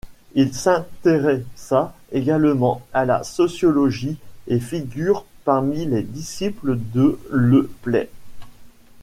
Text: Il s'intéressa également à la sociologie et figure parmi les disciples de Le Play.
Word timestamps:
Il 0.33 0.51
s'intéressa 0.55 1.93
également 2.11 2.81
à 2.91 3.05
la 3.05 3.21
sociologie 3.23 4.17
et 4.47 4.59
figure 4.59 5.25
parmi 5.45 5.85
les 5.85 6.01
disciples 6.01 6.75
de 6.91 7.19
Le 7.29 7.69
Play. 7.83 8.09